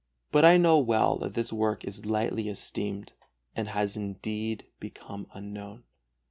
But 0.31 0.43
I 0.45 0.57
know 0.57 0.79
well 0.79 1.19
that 1.19 1.35
this 1.35 1.53
work 1.53 1.85
is 1.85 2.07
lightly 2.07 2.49
esteemed, 2.49 3.13
and 3.55 3.67
has 3.69 3.95
indeed 3.95 4.65
become 4.79 5.27
unknown. 5.31 5.83